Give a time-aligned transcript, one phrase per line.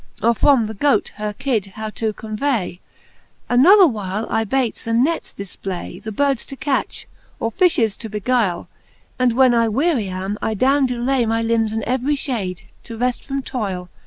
[0.23, 2.79] Or from the goat her kidde how to convay:
[3.47, 7.05] Another while, I baytes and nets difplay, The birds to catch,
[7.39, 8.65] or fifties to beguyie:
[9.19, 12.97] And when I wearie am, I downe doe lay My limbes in every fliade, to
[12.97, 13.89] reft from toyle.